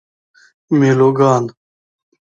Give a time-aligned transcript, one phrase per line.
[0.79, 1.47] میلوگان